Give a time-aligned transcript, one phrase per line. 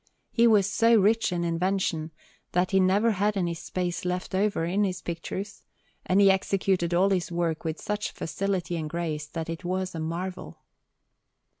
[0.31, 2.09] He was so rich in invention,
[2.53, 5.61] that he never had any space left over in his pictures,
[6.07, 9.99] and he executed all his work with such facility and grace, that it was a
[9.99, 10.57] marvel.